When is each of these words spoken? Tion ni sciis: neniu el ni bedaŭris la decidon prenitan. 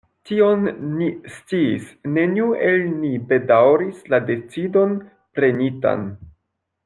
Tion 0.27 0.69
ni 0.93 1.09
sciis: 1.33 1.91
neniu 2.15 2.47
el 2.71 2.81
ni 3.03 3.11
bedaŭris 3.33 4.01
la 4.15 4.21
decidon 4.31 4.97
prenitan. 5.39 6.09